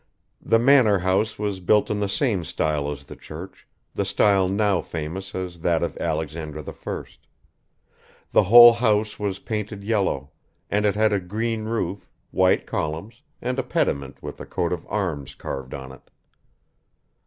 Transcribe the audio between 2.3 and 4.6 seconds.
style as the church, the style